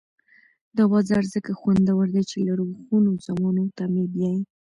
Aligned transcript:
دا 0.77 0.83
بازار 0.93 1.23
ځکه 1.33 1.51
خوندور 1.59 2.05
دی 2.13 2.23
چې 2.31 2.37
لرغونو 2.47 3.11
زمانو 3.27 3.63
ته 3.77 3.83
مې 3.93 4.05
بیايي. 4.13 4.43